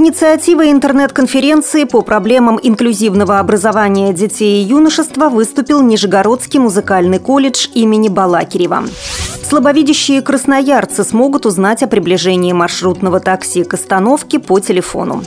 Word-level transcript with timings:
инициативой 0.00 0.72
интернет-конференции 0.72 1.84
по 1.84 2.00
проблемам 2.00 2.58
инклюзивного 2.62 3.38
образования 3.38 4.12
детей 4.14 4.62
и 4.62 4.66
юношества 4.66 5.28
выступил 5.28 5.82
Нижегородский 5.82 6.58
музыкальный 6.58 7.18
колледж 7.18 7.68
имени 7.74 8.08
Балакирева. 8.08 8.84
Слабовидящие 9.46 10.22
красноярцы 10.22 11.04
смогут 11.04 11.44
узнать 11.44 11.82
о 11.82 11.86
приближении 11.86 12.52
маршрутного 12.52 13.20
такси 13.20 13.64
к 13.64 13.74
остановке 13.74 14.38
по 14.38 14.58
телефону. 14.60 15.22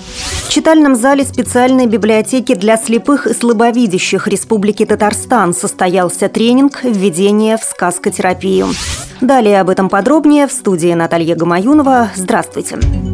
В 0.48 0.50
читальном 0.50 0.96
зале 0.96 1.24
специальной 1.24 1.86
библиотеки 1.86 2.56
для 2.56 2.78
слепых 2.78 3.28
и 3.28 3.34
слабовидящих 3.34 4.28
Республики 4.28 4.86
Татарстан 4.86 5.54
состоялся 5.54 6.30
тренинг 6.30 6.84
«Введение 6.84 7.58
в 7.58 7.64
сказкотерапию». 7.64 8.70
Далее 9.22 9.62
об 9.62 9.70
этом 9.70 9.88
подробнее 9.88 10.48
в 10.48 10.52
студии 10.52 10.94
Наталья 10.94 11.36
Гамаюнова. 11.36 12.10
Здравствуйте. 12.16 12.78
Здравствуйте. 12.78 13.13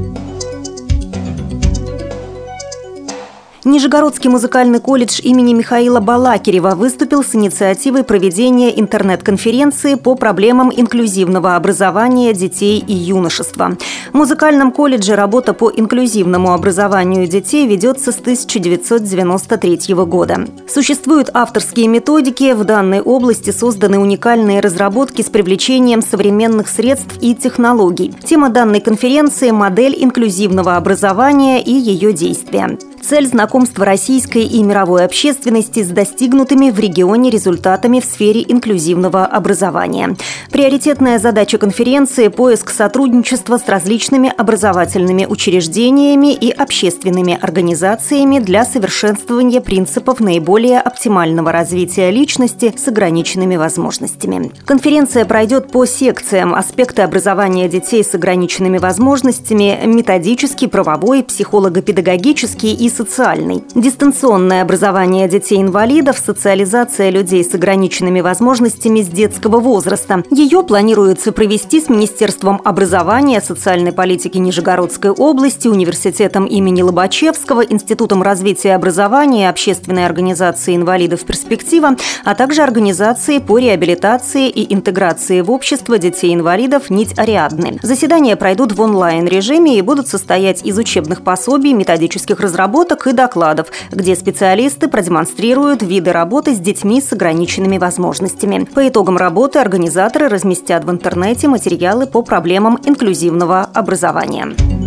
Нижегородский 3.70 4.32
музыкальный 4.32 4.80
колледж 4.80 5.22
имени 5.22 5.54
Михаила 5.54 6.00
Балакирева 6.00 6.72
выступил 6.72 7.24
с 7.24 7.36
инициативой 7.36 8.04
проведения 8.04 8.80
интернет-конференции 8.80 9.94
по 9.94 10.16
проблемам 10.16 10.72
инклюзивного 10.76 11.56
образования 11.56 12.34
детей 12.34 12.84
и 12.86 12.94
юношества. 12.94 13.78
В 14.12 14.18
музыкальном 14.18 14.72
колледже 14.72 15.14
работа 15.14 15.54
по 15.54 15.70
инклюзивному 15.70 16.52
образованию 16.52 17.28
детей 17.28 17.68
ведется 17.68 18.12
с 18.12 18.18
1993 18.18 19.94
года. 19.94 20.48
Существуют 20.68 21.30
авторские 21.36 21.90
методики, 21.90 22.54
в 22.54 22.64
данной 22.64 23.02
области 23.02 23.52
созданы 23.52 24.00
уникальные 24.00 24.62
разработки 24.62 25.22
с 25.22 25.30
привлечением 25.30 26.02
современных 26.02 26.70
средств 26.70 27.20
и 27.22 27.36
технологий. 27.36 28.16
Тема 28.26 28.50
данной 28.50 28.82
конференции– 28.82 29.52
модель 29.52 29.96
инклюзивного 29.96 30.76
образования 30.76 31.62
и 31.62 31.72
ее 31.72 32.14
действия. 32.14 32.80
Цель 33.02 33.28
знакомства 33.28 33.86
российской 33.86 34.44
и 34.44 34.62
мировой 34.62 35.06
общественности 35.06 35.84
с 35.84 35.88
достигнутыми 35.88 36.70
в 36.70 36.80
регионе 36.80 37.30
результатами 37.30 38.00
в 38.00 38.06
сфере 38.06 38.44
инклюзивного 38.48 39.26
образования. 39.26 40.16
Приоритетная 40.52 41.18
задача 41.20 41.58
конференции– 41.58 42.28
поиск 42.30 42.70
сотрудничества 42.70 43.58
с 43.58 43.68
различными 43.68 44.32
образовательными 44.36 45.26
учреждениями 45.26 46.34
и 46.34 46.52
общественными 46.52 47.38
организациями 47.42 48.40
для 48.40 48.66
совершенствования 48.66 49.62
принципов 49.62 50.20
наиболее 50.20 50.80
оптимального 50.80 51.52
развития 51.52 52.12
личности 52.12 52.74
с 52.78 52.88
ограниченными 52.88 53.56
возможностями. 53.56 54.52
Конференция 54.66 55.26
пройдет 55.26 55.72
по 55.72 55.86
секциям 55.86 56.54
аспекты 56.54 57.02
образования 57.02 57.70
детей 57.70 58.04
с 58.04 58.14
ограниченными 58.14 58.78
возможностями, 58.78 59.80
методический, 59.86 60.68
правовой, 60.68 61.24
психолого-педагогический 61.24 62.74
и 62.74 62.89
социальный. 62.90 63.64
Дистанционное 63.76 64.62
образование 64.62 65.28
детей-инвалидов, 65.28 66.22
социализация 66.24 67.10
людей 67.10 67.44
с 67.44 67.54
ограниченными 67.54 68.22
возможностями 68.22 69.02
с 69.02 69.08
детского 69.08 69.60
возраста. 69.60 70.24
Ее 70.32 70.64
планируется 70.64 71.32
провести 71.32 71.82
с 71.82 71.90
Министерством 71.90 72.62
образования, 72.64 73.42
социальной 73.42 73.92
политики 73.92 74.38
Нижегородской 74.38 75.12
области, 75.12 75.68
Университетом 75.68 76.46
имени 76.46 76.82
Лобачевского, 76.82 77.62
Институтом 77.62 78.24
развития 78.24 78.76
образования, 78.76 79.50
Общественной 79.50 80.06
организацией 80.06 80.78
инвалидов 80.78 81.22
«Перспектива», 81.22 81.96
а 82.26 82.36
также 82.36 82.62
организацией 82.62 83.40
по 83.40 83.58
реабилитации 83.58 84.50
и 84.50 84.74
интеграции 84.74 85.42
в 85.42 85.52
общество 85.52 85.98
детей-инвалидов 85.98 86.90
«Нить 86.90 87.18
Ариадны». 87.18 87.80
Заседания 87.84 88.36
пройдут 88.36 88.72
в 88.72 88.82
онлайн-режиме 88.82 89.78
и 89.78 89.82
будут 89.82 90.08
состоять 90.08 90.66
из 90.66 90.78
учебных 90.78 91.22
пособий, 91.22 91.74
методических 91.74 92.40
разработок, 92.40 92.79
разработок 92.80 93.08
и 93.08 93.14
докладов, 93.14 93.68
где 93.92 94.16
специалисты 94.16 94.88
продемонстрируют 94.88 95.82
виды 95.82 96.12
работы 96.12 96.56
с 96.56 96.60
детьми 96.60 97.02
с 97.02 97.12
ограниченными 97.12 97.78
возможностями. 97.78 98.66
По 98.74 98.88
итогам 98.88 99.18
работы 99.18 99.60
организаторы 99.60 100.30
разместят 100.30 100.86
в 100.86 100.92
интернете 100.92 101.48
материалы 101.48 102.08
по 102.08 102.22
проблемам 102.22 102.80
инклюзивного 102.86 103.64
образования. 103.74 104.79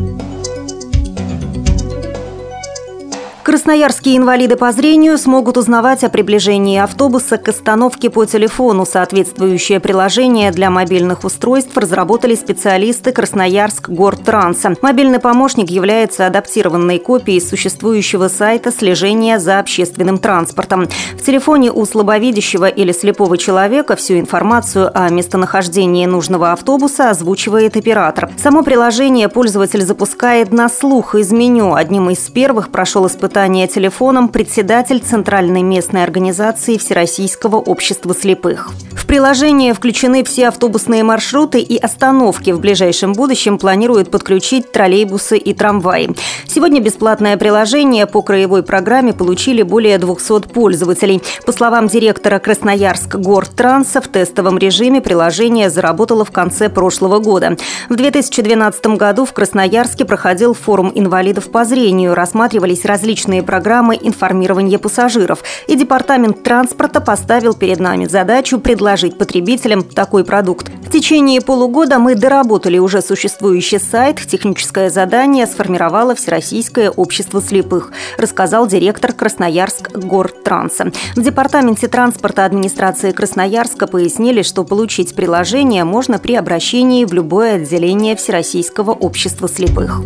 Красноярские 3.42 4.19
инвалиды 4.19 4.54
по 4.54 4.70
зрению 4.70 5.19
смогут 5.19 5.56
узнавать 5.56 6.04
о 6.04 6.08
приближении 6.08 6.78
автобуса 6.78 7.38
к 7.38 7.48
остановке 7.48 8.08
по 8.08 8.25
телефону. 8.25 8.86
Соответствующее 8.86 9.80
приложение 9.80 10.53
для 10.53 10.70
мобильных 10.70 11.25
устройств 11.25 11.76
разработали 11.76 12.36
специалисты 12.36 13.10
Красноярск 13.10 13.88
Гортранса. 13.88 14.76
Мобильный 14.80 15.19
помощник 15.19 15.70
является 15.70 16.28
адаптированной 16.28 17.00
копией 17.00 17.41
существующего 17.41 18.28
сайта 18.28 18.70
слежения 18.70 19.41
за 19.41 19.59
общественным 19.59 20.19
транспортом. 20.19 20.86
В 21.19 21.26
телефоне 21.26 21.72
у 21.72 21.84
слабовидящего 21.84 22.69
или 22.69 22.92
слепого 22.92 23.36
человека 23.36 23.97
всю 23.97 24.20
информацию 24.20 24.92
о 24.94 25.09
местонахождении 25.09 26.06
нужного 26.06 26.53
автобуса 26.53 27.10
озвучивает 27.10 27.76
оператор. 27.76 28.30
Само 28.41 28.62
приложение 28.62 29.28
пользователь 29.28 29.82
запускает 29.82 30.53
на 30.53 30.69
слух 30.69 31.16
из 31.16 31.32
меню. 31.32 31.74
Одним 31.74 32.09
из 32.09 32.20
первых 32.30 32.70
прошел 32.70 33.09
испытание 33.09 33.31
испытания 33.32 33.66
телефоном 33.66 34.28
председатель 34.28 34.98
Центральной 35.00 35.62
местной 35.62 36.03
организации 36.03 36.76
Всероссийского 36.76 37.56
общества 37.56 38.15
слепых. 38.15 38.72
В 38.94 39.06
приложение 39.06 39.72
включены 39.72 40.22
все 40.22 40.48
автобусные 40.48 41.03
маршруты 41.03 41.60
и 41.60 41.78
остановки. 41.78 42.50
В 42.50 42.60
ближайшем 42.60 43.15
будущем 43.15 43.56
планируют 43.59 44.10
подключить 44.10 44.71
троллейбусы 44.71 45.38
и 45.38 45.54
трамваи. 45.54 46.10
Сегодня 46.47 46.81
бесплатное 46.81 47.38
приложение 47.38 48.06
по 48.06 48.21
краевой 48.21 48.62
программе 48.62 49.15
получили 49.15 49.62
более 49.62 49.97
200 49.97 50.48
пользователей. 50.48 51.22
По 51.47 51.53
словам 51.53 51.88
директора 51.88 52.38
Красноярск 52.38 53.16
Гортранса, 53.16 54.03
в 54.03 54.09
тестовом 54.09 54.59
режиме 54.59 55.00
приложение 55.00 55.71
заработало 55.71 56.26
в 56.26 56.31
конце 56.31 56.69
прошлого 56.69 57.19
года. 57.19 57.56
В 57.88 57.97
2012 57.97 58.87
году 58.98 59.25
в 59.25 59.32
Красноярске 59.32 60.04
проходил 60.04 60.53
форум 60.53 60.92
инвалидов 60.94 61.50
по 61.50 61.65
зрению. 61.65 62.15
Рассматривались 62.15 62.84
различные 62.84 63.22
различные 63.22 63.43
программы 63.43 63.99
информирования 64.00 64.78
пассажиров. 64.78 65.44
И 65.69 65.77
Департамент 65.77 66.43
транспорта 66.43 67.00
поставил 67.00 67.55
перед 67.55 67.78
нами 67.78 68.06
задачу 68.06 68.59
предложить 68.59 69.16
потребителям 69.16 69.83
такой 69.83 70.25
продукт. 70.25 70.69
В 70.84 70.91
течение 70.91 71.41
полугода 71.41 71.99
мы 71.99 72.15
доработали 72.15 72.78
уже 72.78 73.00
существующий 73.00 73.78
сайт. 73.78 74.16
Техническое 74.27 74.91
задание 74.91 75.47
сформировало 75.47 76.15
Всероссийское 76.15 76.91
общество 76.91 77.41
слепых, 77.41 77.93
рассказал 78.19 78.66
директор 78.66 79.12
Красноярск 79.12 79.93
Гортранса. 79.93 80.91
В 81.15 81.22
Департаменте 81.22 81.89
транспорта 81.89 82.44
администрации 82.44 83.12
Красноярска 83.12 83.87
пояснили, 83.87 84.43
что 84.43 84.65
получить 84.65 85.15
приложение 85.15 85.84
можно 85.84 86.19
при 86.19 86.34
обращении 86.34 87.04
в 87.04 87.12
любое 87.12 87.56
отделение 87.56 88.16
Всероссийского 88.16 88.91
общества 88.91 89.49
слепых 89.49 90.00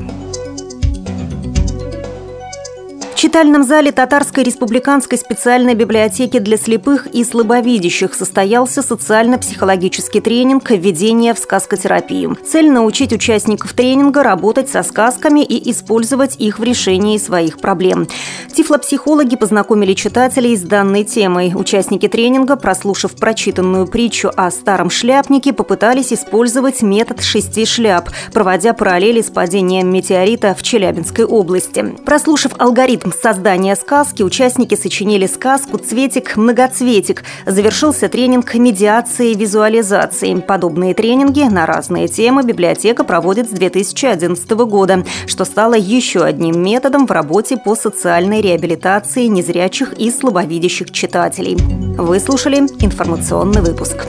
читальном 3.16 3.64
зале 3.64 3.92
Татарской 3.92 4.44
республиканской 4.44 5.16
специальной 5.16 5.74
библиотеки 5.74 6.38
для 6.38 6.58
слепых 6.58 7.06
и 7.06 7.24
слабовидящих 7.24 8.14
состоялся 8.14 8.82
социально-психологический 8.82 10.20
тренинг 10.20 10.70
«Введение 10.70 11.32
в 11.32 11.38
сказкотерапию». 11.38 12.36
Цель– 12.46 12.70
научить 12.70 13.14
участников 13.14 13.72
тренинга 13.72 14.22
работать 14.22 14.68
со 14.68 14.82
сказками 14.82 15.40
и 15.40 15.70
использовать 15.70 16.36
их 16.36 16.58
в 16.58 16.62
решении 16.62 17.16
своих 17.16 17.58
проблем. 17.58 18.06
Тифлопсихологи 18.54 19.36
познакомили 19.36 19.94
читателей 19.94 20.54
с 20.54 20.62
данной 20.62 21.04
темой. 21.04 21.52
Участники 21.54 22.08
тренинга, 22.08 22.56
прослушав 22.56 23.12
прочитанную 23.16 23.86
притчу 23.86 24.30
о 24.36 24.50
старом 24.50 24.90
шляпнике, 24.90 25.54
попытались 25.54 26.12
использовать 26.12 26.82
метод 26.82 27.22
шести 27.22 27.64
шляп, 27.64 28.10
проводя 28.34 28.74
параллели 28.74 29.22
с 29.22 29.30
падением 29.30 29.90
метеорита 29.90 30.54
в 30.54 30.62
Челябинской 30.62 31.24
области. 31.24 31.96
Прослушав 32.04 32.52
алгоритм 32.58 33.05
создания 33.12 33.76
сказки 33.76 34.22
участники 34.22 34.74
сочинили 34.74 35.26
сказку 35.26 35.78
«Цветик-многоцветик». 35.78 37.24
Завершился 37.46 38.08
тренинг 38.08 38.54
медиации 38.54 39.32
и 39.32 39.34
визуализации. 39.34 40.34
Подобные 40.34 40.94
тренинги 40.94 41.42
на 41.42 41.66
разные 41.66 42.08
темы 42.08 42.42
библиотека 42.42 43.04
проводит 43.04 43.48
с 43.48 43.52
2011 43.52 44.50
года, 44.50 45.04
что 45.26 45.44
стало 45.44 45.74
еще 45.74 46.22
одним 46.22 46.62
методом 46.62 47.06
в 47.06 47.10
работе 47.10 47.56
по 47.56 47.74
социальной 47.74 48.40
реабилитации 48.40 49.26
незрячих 49.26 49.92
и 49.94 50.10
слабовидящих 50.10 50.90
читателей. 50.90 51.56
Вы 51.96 52.20
слушали 52.20 52.58
информационный 52.58 53.62
выпуск. 53.62 54.06